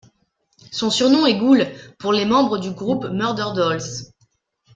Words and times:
Son 0.71 0.89
surnom 0.89 1.27
est 1.27 1.35
'Ghoul' 1.37 1.67
pour 1.99 2.11
les 2.11 2.25
membres 2.25 2.57
du 2.57 2.71
groupe 2.71 3.05
Murderdolls. 3.11 4.07